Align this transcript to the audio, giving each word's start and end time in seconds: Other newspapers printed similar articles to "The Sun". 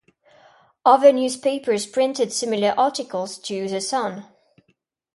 Other 0.83 1.11
newspapers 1.13 1.85
printed 1.85 2.33
similar 2.33 2.73
articles 2.75 3.37
to 3.37 3.67
"The 3.67 3.79
Sun". 3.81 4.25